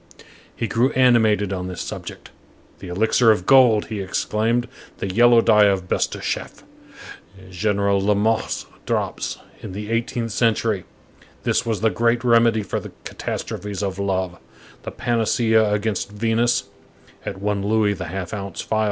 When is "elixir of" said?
2.87-3.45